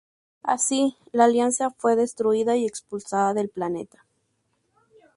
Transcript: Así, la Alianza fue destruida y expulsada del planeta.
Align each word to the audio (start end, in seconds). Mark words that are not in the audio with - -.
Así, 0.41 0.97
la 1.11 1.25
Alianza 1.25 1.69
fue 1.69 1.95
destruida 1.95 2.57
y 2.57 2.65
expulsada 2.65 3.35
del 3.35 3.49
planeta. 3.49 4.03